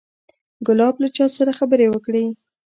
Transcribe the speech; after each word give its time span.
ګلاب 0.67 0.95
له 1.03 1.09
چا 1.15 1.25
سره 1.37 1.51
خبرې 1.59 1.87
وکړې. 1.89 2.25